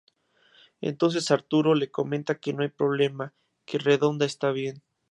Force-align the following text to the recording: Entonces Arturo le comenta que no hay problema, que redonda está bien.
Entonces 0.81 1.29
Arturo 1.29 1.75
le 1.75 1.91
comenta 1.91 2.39
que 2.39 2.53
no 2.53 2.63
hay 2.63 2.69
problema, 2.69 3.35
que 3.67 3.77
redonda 3.77 4.25
está 4.25 4.49
bien. 4.49 4.81